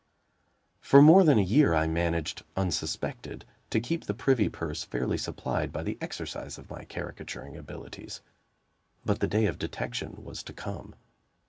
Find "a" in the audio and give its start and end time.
1.37-1.43